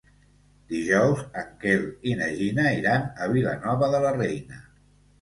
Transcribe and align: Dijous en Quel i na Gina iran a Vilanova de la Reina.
Dijous 0.71 1.21
en 1.43 1.51
Quel 1.65 1.85
i 2.13 2.17
na 2.23 2.31
Gina 2.41 2.67
iran 2.81 3.09
a 3.27 3.31
Vilanova 3.39 3.95
de 3.97 4.05
la 4.09 4.19
Reina. 4.21 4.65